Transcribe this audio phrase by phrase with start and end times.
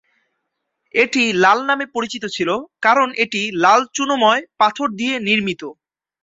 [0.95, 2.49] এটি 'লাল' নামে পরিচিত ছিল
[2.85, 5.61] কারণ এটি লাল চুনময় পাথর দিয়ে নির্মিত।